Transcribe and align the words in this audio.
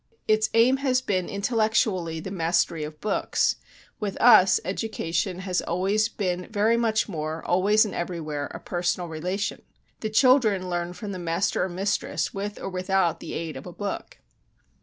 Its 0.27 0.49
aim 0.55 0.77
has 0.77 0.99
been 0.99 1.29
intellectually 1.29 2.19
the 2.19 2.31
mastery 2.31 2.83
of 2.83 2.99
books; 2.99 3.57
with 3.99 4.17
us 4.19 4.59
education 4.65 5.37
has 5.41 5.61
always 5.61 6.09
been 6.09 6.47
very 6.49 6.75
much 6.75 7.07
more, 7.07 7.45
always 7.45 7.85
and 7.85 7.93
everywhere, 7.93 8.47
a 8.47 8.59
personal 8.59 9.07
relation. 9.07 9.61
The 9.99 10.09
children 10.09 10.71
learn 10.71 10.93
from 10.93 11.11
the 11.11 11.19
master 11.19 11.63
or 11.63 11.69
mistress 11.69 12.33
with 12.33 12.59
or 12.59 12.69
without 12.71 13.19
the 13.19 13.33
aid 13.35 13.55
of 13.55 13.67
a 13.67 13.71
book." 13.71 14.17